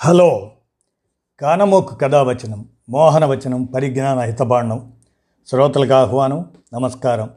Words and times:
Hello. 0.00 0.50
కానమోకు 1.40 1.94
కథావచనం 1.94 2.68
మోహనవచనం 2.88 3.64
పరిజ్ఞాన 3.64 4.18
హితబాండం 4.18 4.92
శ్రోతలకు 5.46 5.92
ఆహ్వానం 5.92 6.50
నమస్కారం. 6.74 7.30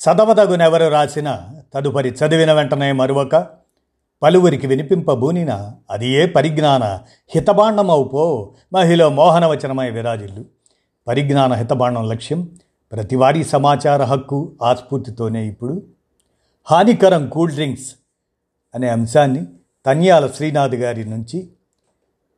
చదవదగునెవరు 0.00 0.88
రాసిన 0.88 1.40
తదుపరి 1.74 2.08
చదివిన 2.08 2.52
వెంటనే 2.52 2.92
మరువక 2.92 3.46
పలువురికి 4.22 4.66
వినిపింపబూనిన 4.66 5.72
అది 5.90 6.08
ఏ 6.08 6.26
పరిజ్ఞాన 6.26 6.98
హితబాండమవుపో 7.34 8.54
మహిళ 8.72 9.06
మోహనవచనమై 9.06 9.90
విరాజిల్లు. 9.90 10.44
పరిజ్ఞాన 11.08 11.52
హితబాండం 11.52 12.08
లక్ష్యం 12.08 12.48
ప్రతివారీ 12.92 13.44
సమాచార 13.44 14.02
హక్కు 14.02 14.52
ఆస్ఫూర్తితోనే 14.62 15.46
ఇప్పుడు. 15.46 15.82
హానికరం 16.64 17.28
కూల్ 17.28 17.52
డ్రింక్స్ 17.52 17.94
అనే 18.74 18.88
అంశాన్ని 18.88 19.46
తన్యాల 19.86 20.26
శ్రీనాథ్ 20.26 20.74
గారి 20.74 21.04
నుంచి 21.04 21.48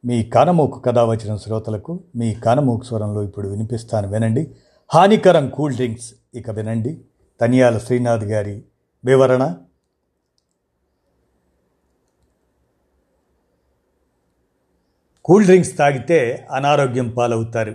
మీ 0.07 0.23
కానమూకు 0.23 0.78
కథ 0.78 0.98
వచ్చిన 0.98 1.37
శ్రోతలకు 1.37 2.01
మీ 2.16 2.34
కానమూకు 2.34 2.84
స్వరంలో 2.84 3.23
ఇప్పుడు 3.23 3.48
వినిపిస్తాను 3.48 4.09
వినండి. 4.09 4.55
హానికరం 4.95 5.48
కూల్ 5.48 5.74
డ్రింక్స్ 5.74 6.14
ఇక 6.34 6.51
వినండి. 6.51 7.01
తనియాల 7.41 7.78
శ్రీనాథ్ 7.78 8.24
గారి 8.24 8.64
వివరణ. 9.05 9.56
కూల్ 15.24 15.45
డ్రింక్స్ 15.45 15.78
తాగితే 15.78 16.48
అనారోగ్యం 16.52 17.09
పాలవుతారు. 17.09 17.75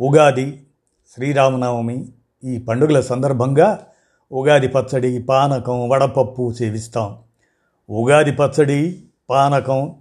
ఉగాది 0.00 0.66
శ్రీరామనవమి 1.14 2.12
ఈ 2.44 2.58
పండుగల 2.58 3.00
సందర్భంగా 3.00 3.86
ఉగాది 4.32 4.68
పచ్చడి 4.68 5.22
పానకం 5.22 5.88
వడపప్పు 5.88 6.52
సేవిస్తాం. 6.52 7.18
ఉగాది 7.90 8.32
పచ్చడి 8.32 9.02
పానకం 9.30 9.94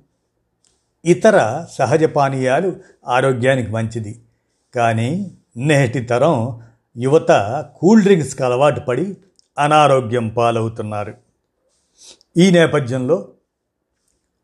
ఇతర 1.05 1.65
సహజ 1.71 2.03
పానీయాలు 2.03 2.75
ఆరోగ్యానికి 3.07 3.71
మంచిది. 3.71 4.21
కానీ 4.75 5.31
నేటి 5.57 6.01
తరం 6.01 6.61
యువత 6.97 7.31
కూల్ 7.75 8.03
డ్రింక్స్కి 8.03 8.43
అలవాటు 8.43 8.79
పడి 8.79 9.17
అనారోగ్యం 9.59 10.29
పాలవుతున్నారు. 10.29 11.13
ఈ 12.37 12.51
నేపథ్యంలో 12.51 13.27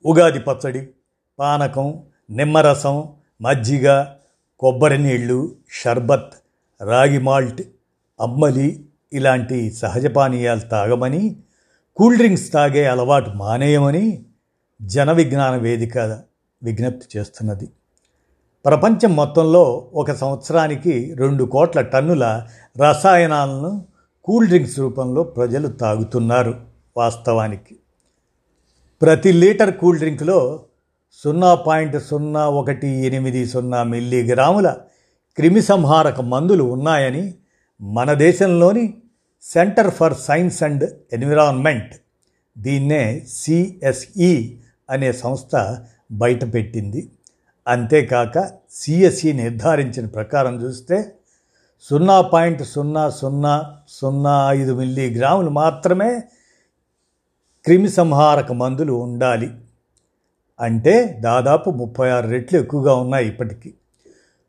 ఉగాది 0.05 0.39
పచ్చడి 0.39 0.89
పానకం 1.39 2.03
నిమ్మరసం 2.29 3.13
మజ్జిగ 3.41 4.03
కొబ్బరి 4.59 4.97
నీళ్ళు 4.97 5.55
షర్బత్ 5.71 6.33
రాగి 6.81 7.19
మాల్ట్ 7.19 7.61
అమ్మలి 8.19 8.87
ఇలాంటి 9.13 9.71
సహజ 9.71 10.05
పానీయాలు 10.05 10.59
తాగమని 10.59 11.35
కూల్ 11.95 12.17
డ్రింక్స్ 12.17 12.53
తాగే 12.53 12.85
అలవాటు 12.85 13.29
మానేయమని 13.29 14.25
జన 14.81 15.11
విజ్ఞాన 15.11 15.55
వేదిక 15.55 15.97
విజ్ఞప్తి 16.63 17.17
చేస్తున్నది. 17.17 17.69
ప్రపంచం 18.65 19.15
మొత్తంలో 19.15 19.91
ఒక 19.93 20.11
సంవత్సరానికి 20.11 21.15
రెండు 21.15 21.43
కోట్ల 21.43 21.81
టన్నుల 21.81 22.47
రసాయనాలను 22.79 23.85
కూల్ 24.23 24.47
డ్రింక్స్ 24.47 24.79
రూపంలో 24.79 25.23
ప్రజలు 25.23 25.67
తాగుతున్నారు 25.67 26.53
వాస్తవానికి. 26.97 27.75
ప్రతి 29.01 29.31
లీటర్ 29.31 29.77
కూల్ 29.77 29.99
డ్రింక్లో 29.99 30.65
సున్నా 31.13 31.55
పాయింట్ 31.55 31.97
సున్నా 31.99 32.49
ఒకటి 32.49 32.87
ఎనిమిది 32.87 33.45
సున్నా 33.45 33.83
మిల్లీగ్రాముల 33.83 34.75
క్రిమిసంహారక 35.37 36.21
మందులు 36.21 36.63
ఉన్నాయని 36.63 37.33
మన 37.81 38.13
దేశంలోని 38.13 38.93
centre 39.43 39.89
for 39.89 40.13
science 40.13 40.63
and 40.63 40.83
environment 41.13 41.93
దీన్నే 42.57 43.25
సిఎస్ఈ 43.29 44.59
అనే 44.89 45.11
సంస్థ 45.11 45.77
బయటపెట్టింది. 46.11 47.09
అంతేకాక 47.67 48.51
సిఎస్ఈ 48.71 49.33
నిర్ధారించిన 49.33 50.05
ప్రకారం 50.05 50.61
చూస్తే 50.61 51.13
సున్నా 51.81 52.21
పాయింట్ 52.21 52.63
సున్నా 52.63 53.09
సున్నా 53.09 53.77
సున్నా 53.89 54.51
ఐదు 54.51 54.73
మిల్లీగ్రాములు 54.73 55.49
మాత్రమే 55.49 56.23
క్రిమిసంహారక 57.65 58.51
మందులు 58.51 58.93
ఉండాలి. 58.93 59.51
అంటే 60.59 61.17
దాదాపు 61.21 61.69
ముప్పై 61.69 62.09
ఆరు 62.09 62.27
రెట్లు 62.27 62.59
ఎక్కువగా 62.59 62.95
ఉన్నాయి 62.95 63.27
ఇప్పటికీ. 63.27 63.73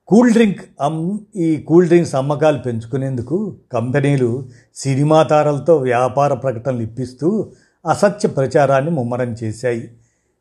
కూల్ 0.06 0.32
డ్రింక్ 0.32 0.60
అమ్ 0.80 1.18
ఈ 1.36 1.56
కూల్ 1.56 1.86
డ్రింక్స్ 1.86 2.14
అమ్మకాలు 2.14 2.58
పెంచుకునేందుకు 2.58 3.56
కంపెనీలు 3.72 4.48
సినిమా 4.74 5.22
తారలతో 5.22 5.76
వ్యాపార 5.76 6.34
ప్రకటనలు 6.34 6.82
ఇప్పిస్తూ 6.82 7.52
అసత్య 7.86 8.28
ప్రచారాన్ని 8.28 8.90
ముమ్మరం 8.90 9.32
చేశాయి. 9.32 9.92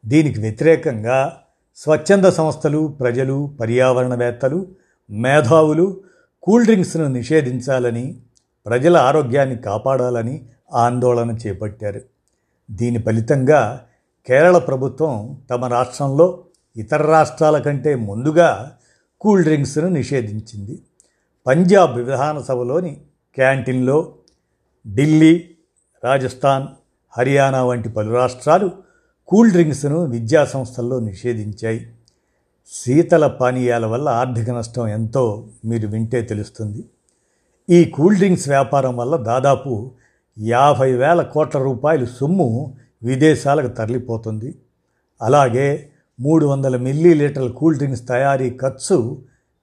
దీనికి 0.07 0.39
వ్యతిరేకంగా 0.39 1.38
స్వచ్ఛంద 1.75 2.25
సంస్థలు 2.25 2.88
ప్రజలు 2.88 3.57
పర్యావరణవేత్తలు 3.59 4.67
మేధావులు 5.09 6.01
కూల్ 6.43 6.66
డ్రింక్స్ను 6.66 7.07
నిషేధించాలని 7.07 8.21
ప్రజల 8.66 8.97
ఆరోగ్యాన్ని 8.97 9.57
కాపాడాలని 9.57 10.45
ఆందోళన 10.73 11.31
చేపట్టారు. 11.31 12.01
దీని 12.71 12.99
ఫలితంగా 13.03 13.85
కేరళ 14.27 14.57
ప్రభుత్వం 14.57 15.41
తమ 15.49 15.66
రాష్ట్రంలో 15.66 16.43
ఇతర 16.77 17.01
రాష్ట్రాల 17.05 17.57
కంటే 17.57 17.95
ముందుగా 17.95 18.77
కూల్ 19.22 19.43
డ్రింక్స్ను 19.43 19.89
నిషేధించింది. 19.89 20.81
పంజాబ్ 21.47 21.97
విధానసభలోని 21.97 23.01
క్యాంటీన్లో 23.35 24.13
ఢిల్లీ 24.87 25.49
రాజస్థాన్ 26.03 26.67
హర్యానా 27.17 27.63
వంటి 27.63 27.89
పలు 27.89 28.13
రాష్ట్రాలు 28.13 28.72
కూల్ 29.27 29.51
డ్రింక్స్ను 29.51 30.05
విద్యా 30.05 30.45
సంస్థల్లో 30.45 30.99
నిషేధించాయి. 30.99 31.93
శీతల 32.73 33.27
పానీయాల 33.27 33.85
వల్ల 33.85 34.09
ఆర్థిక 34.09 34.49
నష్టం 34.49 34.87
ఎంతో 34.87 35.47
మీరు 35.65 35.87
వింటే 35.87 36.21
తెలుస్తుంది. 36.21 36.85
ఈ 37.69 37.85
కూల్ 37.85 38.15
డ్రింక్స్ 38.15 38.49
వ్యాపారం 38.49 38.97
వల్ల 38.97 39.15
దాదాపు 39.15 39.91
యాభై 40.39 40.93
వేల 40.93 41.21
కోట్ల 41.21 41.59
రూపాయలు 41.59 42.05
సొమ్ము 42.05 42.75
విదేశాలకు 43.03 43.67
తరలిపోతుంది. 43.67 44.55
అలాగే 45.21 45.89
మూడు 46.19 46.45
వందల 46.45 46.77
మిల్లీ 46.77 47.13
లీటర్ల 47.13 47.49
కూల్ 47.49 47.75
డ్రింక్స్ 47.75 48.07
తయారీ 48.07 48.49
ఖర్చు 48.49 49.21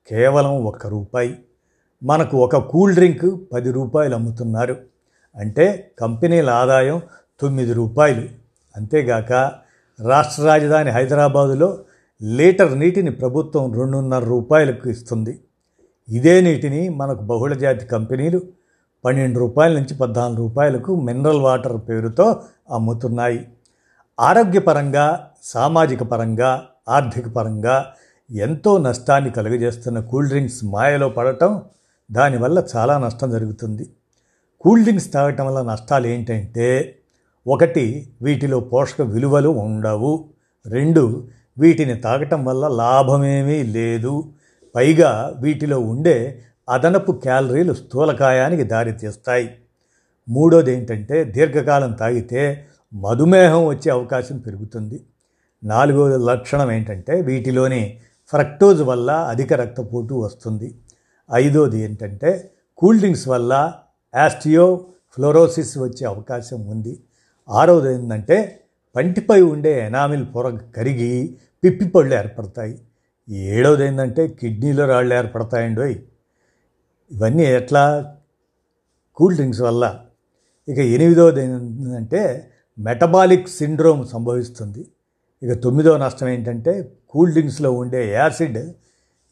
కేవలం 0.08 0.64
ఒక్క 0.64 0.86
రూపాయి. 0.86 1.38
మనకు 2.02 2.36
ఒక 2.36 2.56
కూల్ 2.56 2.94
డ్రింక్ 2.94 3.52
పది 3.52 3.70
రూపాయలు 3.70 4.14
అమ్ముతున్నారు. 4.14 4.76
అంటే 5.36 5.90
కంపెనీల 5.98 6.50
ఆదాయం 6.50 7.02
తొమ్మిది 7.40 7.72
రూపాయలు. 7.72 8.41
అంతేగాక 8.76 9.32
రాష్ట్ర 10.00 10.44
రాజధాని 10.44 10.90
హైదరాబాదులో 10.90 11.78
లీటర్ 12.22 12.78
నీటిని 12.78 13.10
ప్రభుత్వం 13.10 13.80
రెండున్నర 13.80 14.24
రూపాయలకు 14.24 14.88
ఇస్తుంది. 14.88 15.40
ఇదే 16.08 16.40
నీటిని 16.40 16.88
మనకు 16.88 17.22
బహుళజాతి 17.22 17.86
కంపెనీలు 17.86 18.42
పన్నెండు 19.04 19.38
రూపాయల 19.38 19.72
నుంచి 19.72 19.94
పద్నాలుగు 19.96 20.38
రూపాయలకు 20.38 21.00
మినరల్ 21.00 21.40
వాటర్ 21.40 21.76
పేరుతో 21.88 22.40
అమ్ముతున్నాయి. 22.70 23.46
ఆరోగ్యపరంగా 24.20 25.28
సామాజిక 25.42 26.02
పరంగా 26.02 26.66
ఆర్థిక 26.88 27.28
పరంగా 27.28 27.92
ఎంతో 28.30 28.78
నష్టాన్ని 28.78 29.30
కలుగజేస్తున్న 29.30 30.00
కూల్ 30.00 30.28
డ్రింక్స్ 30.28 30.64
మాయలో 30.64 31.08
పడటం 31.08 31.62
దానివల్ల 32.12 32.62
చాలా 32.76 32.98
నష్టం 32.98 33.30
జరుగుతుంది. 33.30 33.90
కూల్ 34.60 34.82
డ్రింక్స్ 34.82 35.12
తాగటం 35.12 35.46
వల్ల 35.46 35.62
నష్టాలు 35.62 36.06
ఏంటంటే 36.06 36.98
ఒకటి 37.46 38.12
వీటిలో 38.22 38.60
పోషక 38.60 39.02
విలువలు 39.02 39.48
ఉండవు. 39.48 40.24
రెండు 40.66 41.24
వీటిని 41.58 41.96
తాగటం 42.00 42.44
వల్ల 42.44 42.68
లాభమేమీ 42.68 43.62
లేదు. 43.62 44.32
పైగా 44.74 45.36
వీటిలో 45.40 45.80
ఉండే 45.80 46.44
అదనపు 46.68 47.12
క్యాలరీలు 47.12 47.72
స్థూలకాయానికి 47.72 48.62
దారితీస్తాయి. 48.62 49.50
మూడోది 50.28 50.72
ఏంటంటే 50.72 51.24
దీర్ఘకాలం 51.24 51.92
తాగితే 51.92 52.66
మధుమేహం 52.94 53.66
వచ్చే 53.66 53.90
అవకాశం 53.90 54.38
పెరుగుతుంది. 54.38 55.04
నాలుగో 55.64 56.16
లక్షణం 56.16 56.72
ఏంటంటే 56.72 57.20
వీటిలోని 57.20 57.98
ఫ్రక్టోజ్ 58.28 58.82
వల్ల 58.82 59.10
అధిక 59.10 59.52
రక్తపోటు 59.52 60.14
వస్తుంది. 60.14 60.74
ఐదోది 61.34 61.80
ఏంటంటే 61.80 62.50
కూల్ 62.78 62.98
డ్రింక్స్ 62.98 63.28
వల్ల 63.28 63.72
యాస్టియో 64.16 64.84
ఫ్లోరోసిస్ 65.14 65.78
వచ్చే 65.78 66.06
అవకాశం 66.06 66.66
ఉంది. 66.66 67.00
ఆరవది 67.48 67.94
ఏంటంటే 67.94 68.58
పంటిపై 68.96 69.42
ఉండే 69.42 69.86
ఎనామిల్ 69.86 70.26
పొర 70.34 70.58
కరిగి 70.76 71.38
పిప్పి 71.64 71.88
పళ్ళు 71.88 72.14
ఏర్పడతాయి. 72.14 72.78
ఏడవది 73.28 73.84
ఏంటంటే 73.86 74.28
కిడ్నీలో 74.28 74.86
రాళ్ళు 74.86 75.14
ఏర్పడతాయండి 75.14 76.04
ఇవన్నీ 77.10 77.42
ఎట్లా? 77.42 78.16
కూల్ 79.16 79.34
డ్రింక్స్ 79.34 79.60
వల్ల. 79.60 80.04
ఇక 80.68 80.78
ఎనిమిదవది 80.78 81.40
ఏంటంటే 81.42 82.50
మెటబాలిక్ 82.78 83.48
సిండ్రోమ్ 83.48 84.06
సంభవిస్తుంది. 84.06 84.86
ఇక 85.42 85.52
తొమ్మిదవ 85.52 85.96
నష్టం 85.96 86.28
ఏంటంటే 86.28 86.90
కూల్ 87.08 87.32
డ్రింక్స్లో 87.32 87.72
ఉండే 87.72 88.12
యాసిడ్ 88.12 88.70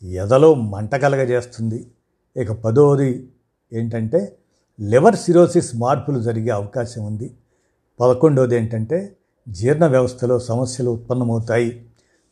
ఎదలో 0.05 0.55
మంట 0.55 0.95
కలగజేస్తుంది. 0.95 1.87
ఇక 2.37 2.53
పదవది 2.53 3.29
ఏంటంటే 3.73 4.37
లివర్ 4.81 5.17
సిరోసిస్ 5.17 5.77
మార్పులు 5.77 6.21
జరిగే 6.21 6.51
అవకాశం 6.51 7.05
ఉంది. 7.05 7.35
పదకొండవది 8.01 8.57
ఏంటంటే 8.57 9.17
జీర్ణ 9.49 9.87
వ్యవస్థలో 9.87 10.39
సమస్యలు 10.39 10.91
ఉత్పన్నమవుతాయి. 10.91 11.87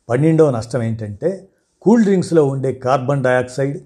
పన్నెండవ 0.09 0.51
నష్టం 0.51 0.83
ఏంటంటే 0.83 1.49
కూల్ 1.81 2.03
డ్రింక్స్లో 2.03 2.45
ఉండే 2.45 2.73
కార్బన్ 2.73 3.23
డయాక్సైడ్ 3.23 3.77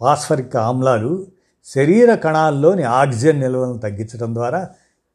ఫాస్ఫరిక్ 0.00 0.56
ఆమ్లాలు 0.56 1.26
శరీర 1.64 2.14
కణాల్లోని 2.14 2.82
ఆక్సిజన్ 2.82 3.40
నిల్వలను 3.40 3.78
తగ్గించడం 3.78 4.34
ద్వారా 4.34 4.60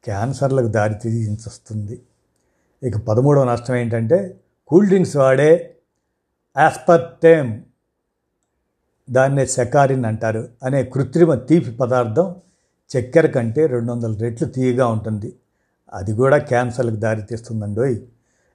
క్యాన్సర్లకు 0.04 0.68
దారితీయించొస్తుంది 0.68 2.02
ఇక 2.84 2.98
పదమూడవ 2.98 3.44
నష్టం 3.44 3.76
ఏంటంటే 3.76 4.42
కూల్ 4.68 4.88
డ్రింక్స్ 4.88 5.18
వాడే 5.18 5.52
యాస్పర్టేమ్ 6.58 7.62
దాన్నే 9.10 9.46
సెకారిన్ 9.46 10.06
అంటారు 10.06 10.48
అనే 10.64 10.84
కృత్రిమ 10.84 11.34
తీపి 11.34 11.72
పదార్థం 11.72 12.36
చక్కెర 12.92 13.26
కంటే 13.28 13.66
రెండు 13.66 13.92
వందల 13.92 14.18
రెట్లు 14.18 14.48
తీయగా 14.48 14.88
ఉంటుంది. 14.88 15.30
అది 15.94 16.14
కూడా 16.16 16.38
క్యాన్సర్లకు 16.38 16.96
దారితీస్తుందండోయ్. 16.96 17.98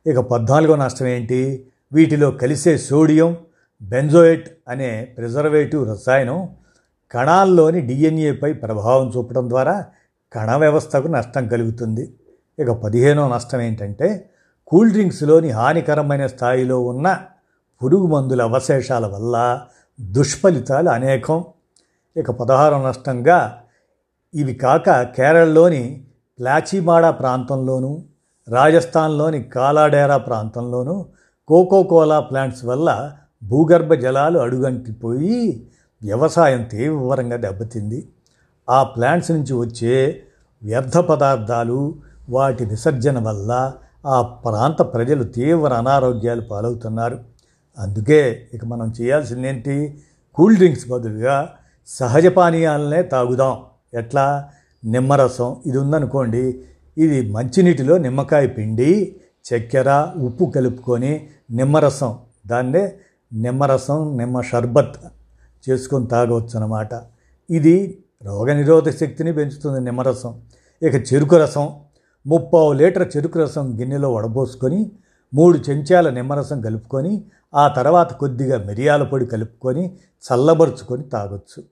ఇక 0.06 0.19
పద్నాలుగో 0.19 0.77
నష్టం 0.77 1.06
ఏంటి? 1.06 1.67
వీటిలో 1.93 2.31
కలిసే 2.31 2.79
సోడియం 2.79 3.37
బెంజోయేట్ 3.82 4.49
అనే 4.69 5.15
ప్రిజర్వేటివ్ 5.19 5.91
రసాయనం 5.91 6.49
కణాల్లోని 7.11 7.81
డిఎన్ఏపై 7.81 8.53
ప్రభావం 8.53 9.12
చూపడం 9.17 9.49
ద్వారా 9.49 9.85
కణ 10.35 10.56
వ్యవస్థకు 10.56 11.09
నష్టం 11.09 11.49
కలుగుతుంది. 11.49 12.15
ఇక 12.59 12.71
పదిహేనో 12.71 13.29
నష్టం 13.29 13.61
ఏంటంటే 13.61 14.31
కూల్ 14.65 14.93
డ్రింక్స్లోని 14.93 15.50
హానికరమైన 15.50 16.26
స్థాయిలో 16.26 16.81
ఉన్న 16.81 17.21
పురుగు 17.83 18.06
మందుల 18.06 18.43
అవశేషాల 18.43 19.06
వల్ల 19.06 19.61
దుష్ఫలితాలు 20.00 20.88
అనేకం. 20.88 21.44
ఇక 22.17 22.31
పదహారో 22.31 22.83
నష్టంగా 22.88 23.62
ఇవి 24.35 24.55
కాక 24.55 25.03
కేరళలోని 25.03 26.05
లాచిమాడా 26.40 27.10
ప్రాంతంలోనూ 27.10 28.02
రాజస్థాన్లోని 28.48 29.42
కాలాడేరా 29.42 30.16
ప్రాంతంలోనూ 30.16 31.06
కోకోకోలా 31.48 32.20
ప్లాంట్స్ 32.20 32.64
వల్ల 32.64 33.12
భూగర్భ 33.44 33.94
జలాలు 33.94 34.38
అడుగంటిపోయి 34.38 35.66
వ్యవసాయం 36.02 36.62
తీవ్రంగా 36.64 37.37
దెబ్బతింది. 37.37 38.08
ఆ 38.70 38.82
ప్లాంట్స్ 38.82 39.31
నుంచి 39.31 39.52
వచ్చే 39.52 40.22
వ్యర్థ 40.62 40.98
పదార్థాలు 40.98 41.94
వాటి 42.31 42.64
విసర్జన 42.64 43.28
వల్ల 43.28 43.72
ఆ 44.06 44.22
ప్రాంత 44.22 44.82
ప్రజలు 44.82 45.25
తీవ్ర 45.25 45.72
అనారోగ్యాలు 45.72 46.40
పాలవుతున్నారు. 46.40 47.19
అందుకే 47.78 48.48
ఇక 48.54 48.64
మనం 48.64 48.94
చేయాల్సిందేంటి? 49.00 50.00
కూల్ 50.34 50.56
డ్రింక్స్ 50.56 50.88
బదులుగా 50.88 51.48
సహజ 51.87 52.26
పానీయాలనే 52.26 53.02
తాగుదాం. 53.02 53.62
ఎట్లా? 53.94 54.48
నిమ్మరసం 54.82 55.56
ఇది 55.67 55.79
ఉందనుకోండి 55.79 56.43
ఇది 56.97 57.29
మంచినీటిలో 57.31 57.99
నిమ్మకాయ 57.99 58.47
పిండి 58.47 59.17
చక్కెర 59.53 60.12
ఉప్పు 60.17 60.44
కలుపుకొని 60.55 61.12
నిమ్మరసం 61.50 62.19
దాన్నే 62.47 62.93
నిమ్మరసం 63.32 64.17
నిమ్మ 64.17 64.41
షర్బత్ 64.41 64.97
చేసుకొని 65.69 66.06
తాగవచ్చు 66.06 66.55
అన్నమాట 66.55 66.88
ఇది 67.50 67.75
రోగనిరోధక 68.25 68.93
శక్తిని 68.97 69.32
పెంచుతుంది 69.32 69.81
నిమ్మరసం. 69.81 70.31
ఇక 70.83 70.94
చెరుకు 71.09 71.37
రసం 71.37 71.67
ముప్పావు 72.26 72.73
లీటర్ 72.73 73.17
చెరుకు 73.17 73.38
రసం 73.41 73.67
గిన్నెలో 73.79 74.09
వడబోసుకొని 74.15 74.81
మూడు 75.35 75.59
చెంచాల 75.69 76.11
నిమ్మరసం 76.11 76.61
కలుపుకొని 76.61 77.25
ఆ 77.55 77.69
తర్వాత 77.69 78.12
కొద్దిగా 78.12 78.56
మిరియాల 78.59 79.03
పొడి 79.03 79.26
కలుపుకొని 79.26 79.85
చల్లబరుచుకొని 80.25 81.03
తాగొచ్చు. 81.03 81.62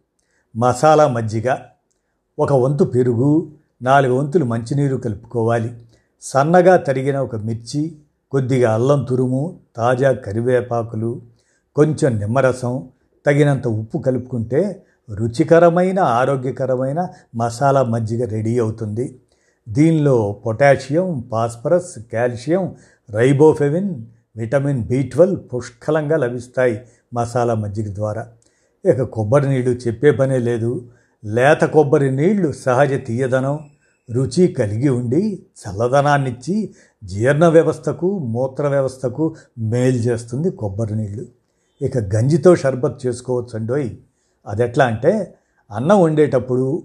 మసాలా 0.56 1.08
మజ్జిగ 1.08 1.48
ఒక 2.38 2.52
వంతు 2.52 2.84
పెరుగు 2.84 3.50
నాలుగు 3.82 4.14
వంతులు 4.14 4.44
మంచినీరు 4.44 4.96
కలుపుకోవాలి. 4.96 5.74
సన్నగా 6.20 6.76
తరిగిన 6.76 7.18
ఒక 7.18 7.36
మిర్చి 7.36 7.96
కొద్దిగా 8.30 8.74
అల్లం 8.74 9.06
తురుము 9.08 9.58
తాజా 9.76 10.12
కరివేపాకులు 10.12 11.22
కొంచెం 11.76 12.18
నిమ్మరసం 12.18 12.88
తగినంత 13.26 13.68
ఉప్పు 13.68 13.98
కలుపుకుంటే 13.98 14.82
రుచికరమైన 15.10 15.98
ఆరోగ్యకరమైన 15.98 17.08
మసాలా 17.34 17.82
మజ్జిగ 17.82 18.28
రెడీ 18.28 18.58
అవుతుంది. 18.58 19.18
దీనిలో 19.68 20.40
potassium 20.46 21.24
phosphorus 21.30 21.98
calcium 22.12 22.74
riboflavin 23.10 23.94
vitamin 24.36 24.84
B 24.84 25.02
twelve 25.02 25.40
పుష్కలంగా 25.54 26.16
లభిస్తాయి 26.16 26.80
మసాలా 27.14 27.54
మజ్జిగ 27.54 27.94
ద్వారా. 27.94 28.26
ఇక 28.84 29.02
కొబ్బరి 29.02 29.48
నీళ్ళు 29.48 29.70
చెప్పే 29.70 30.10
పనే 30.10 30.38
లేదు. 30.38 30.84
లేత 31.24 31.64
కొబ్బరి 31.64 32.10
నీళ్ళు 32.10 32.52
సహజ 32.52 32.92
తీయదనం 33.06 33.58
రుచి 34.08 34.46
కలిగి 34.48 34.88
ఉండి 34.88 35.46
చల్లదనాన్నిచ్చి 35.60 36.74
జీర్ణ 37.02 37.48
వ్యవస్థకు 37.48 38.18
మూత్ర 38.18 38.68
వ్యవస్థకు 38.68 39.36
మేలు 39.58 39.96
చేస్తుంది 39.96 40.50
కొబ్బరి 40.50 40.94
నీళ్ళు 40.94 41.24
ఇక 41.82 41.98
గంజితో 41.98 42.56
షర్బత్ 42.56 43.06
చేసుకోవచ్చు 43.06 43.56
అండోయ్ 43.56 43.90
అది 44.46 44.62
ఎట్లా 44.62 44.84
అంటే 44.84 45.12
అన్నం 45.70 46.02
వండేటప్పుడు 46.02 46.82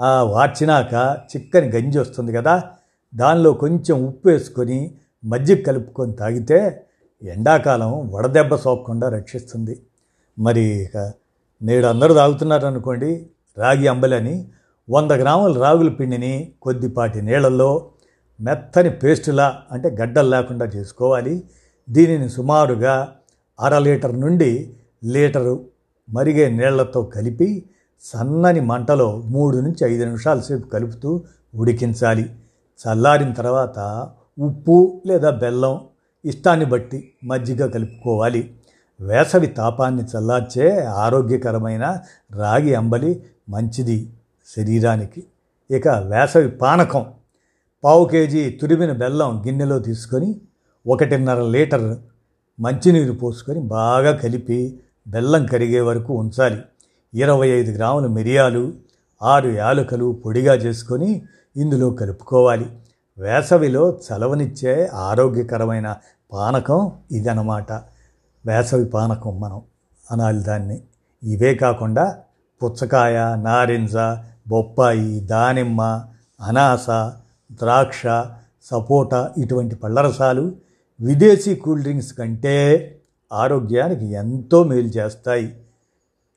ఆ 0.00 0.22
వార్చినాక 0.22 0.94
చిక్కని 1.30 1.68
గంజి 1.68 1.98
వస్తుంది 1.98 2.32
కదా 2.32 2.72
దానిలో 3.14 3.52
కొంచెం 3.52 4.06
ఉప్పు 4.06 4.28
వేసుకొని 4.28 4.90
మజ్జిగ 5.24 5.62
కలుపుకొని 5.62 6.12
తాగితే 6.12 6.84
ఎండాకాలం 7.22 8.10
వడదెబ్బ 8.12 8.54
సోకకుండా 8.54 9.08
రక్షిస్తుంది. 9.08 9.74
మరి 10.38 10.64
ఇక 10.82 10.96
నేడు 11.62 11.86
అందరూ 11.86 12.14
తాగుతున్నారు 12.14 12.66
అనుకోండి 12.66 13.30
రాగి 13.58 13.86
అంబలని 13.86 14.48
వంద 14.90 15.10
గ్రాముల 15.10 15.58
రాగుల 15.58 15.88
పిండిని 15.88 16.52
కొద్దిపాటి 16.62 17.22
నీళ్ళల్లో 17.22 17.90
మెత్తని 18.40 18.90
పేస్టులా 18.90 19.62
అంటే 19.72 19.88
గడ్డలు 19.88 20.28
లేకుండా 20.28 20.66
చేసుకోవాలి. 20.66 21.42
దీనిని 21.90 22.28
సుమారుగా 22.28 23.12
అర 23.60 23.78
లీటర్ 23.78 24.20
నుండి 24.20 24.74
లీటరు 25.04 25.64
మరిగే 26.10 26.48
నీళ్ళతో 26.48 27.02
కలిపి 27.02 27.64
సన్నని 28.02 28.60
మంటలో 28.60 29.16
మూడు 29.16 29.56
నుంచి 29.56 29.94
ఐదు 29.94 30.04
నిమిషాల 30.04 30.40
సేపు 30.40 30.66
కలుపుతూ 30.66 31.22
ఉడికించాలి. 31.54 32.30
చల్లారిన 32.80 33.32
తర్వాత 33.32 34.08
ఉప్పు 34.38 35.02
లేదా 35.06 35.30
బెల్లం 35.30 35.80
ఇష్టాన్ని 36.24 36.66
బట్టి 36.66 37.12
మజ్జిగ 37.24 37.66
కలుపుకోవాలి. 37.66 38.54
వేసవి 39.00 39.46
తాపాన్ని 39.46 40.02
చల్లార్చే 40.02 40.84
ఆరోగ్యకరమైన 40.84 41.98
రాగి 42.34 42.74
అంబలి 42.74 43.22
మంచిది 43.48 44.12
శరీరానికి. 44.56 45.26
ఇక 45.70 45.88
వేసవి 45.88 46.50
పానకం. 46.50 47.06
పావు 47.84 48.04
కేజీ 48.04 48.50
తురిమిన 48.50 48.92
బెల్లం 48.92 49.44
గిన్నెలో 49.46 49.78
తీసుకొని 49.78 50.40
ఒకటిన్నర 50.86 51.40
లీటర్ 51.42 51.96
మంచినీరు 52.60 53.12
పోసుకొని 53.12 53.60
బాగా 53.60 54.12
కలిపి 54.12 54.80
బెల్లం 55.08 55.46
కరిగే 55.46 55.80
వరకు 55.80 56.14
ఉంచాలి. 56.14 56.60
ఇరవై 57.14 57.48
ఐదు 57.48 57.70
గ్రాముల 57.70 58.06
మిరియాలు 58.06 58.72
ఆరు 59.22 59.48
యాలకులు 59.48 60.22
పొడిగా 60.26 60.54
చేసుకొని 60.54 61.22
ఇందులో 61.56 61.90
కలుపుకోవాలి. 61.90 62.66
వేసవిలో 63.18 63.98
చలవనిచ్చే 64.06 64.86
ఆరోగ్యకరమైన 64.94 65.96
పానకం 66.32 66.92
ఇదనమాట 67.12 67.72
వేసవి 68.48 68.84
పానకం 68.84 69.40
మనం 69.40 69.62
అనాలి 70.10 70.42
దాన్ని. 70.42 70.80
ఇవే 71.22 71.54
కాకుండా 71.54 72.04
పుచ్చకాయ 72.62 73.36
నారింజ 73.36 73.96
బొప్పాయి 74.48 75.20
దానిమ్మ 75.20 76.04
అనాస 76.40 76.86
ద్రాక్ష 77.52 78.02
సపోటా 78.62 79.34
ఇటువంటి 79.38 79.74
పళ్ళరసాలు 79.74 80.44
విదేశీ 81.00 81.54
కూల్ 81.54 81.82
డ్రింక్స్ 81.82 82.12
కంటే 82.14 82.54
ఆరోగ్యానికి 83.32 84.06
ఎంతో 84.12 84.64
మేలు 84.64 84.88
చేస్తాయి. 84.88 85.56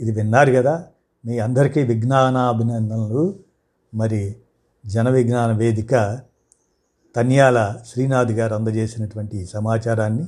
ఇది 0.02 0.12
విన్నారు 0.12 0.52
కదా 0.52 0.86
మీ 1.26 1.40
అందరికీ 1.40 1.84
విజ్ఞానాభినందనలు. 1.84 3.40
మరి 3.94 4.36
జన 4.86 5.10
విజ్ఞాన 5.10 5.52
వేదిక 5.52 6.20
తన్యాల 7.16 7.76
శ్రీనాథ్ 7.88 8.32
గారు 8.32 8.56
అందజేసినటువంటి 8.56 9.38
ఈ 9.38 9.46
సమాచారాన్ని 9.46 10.28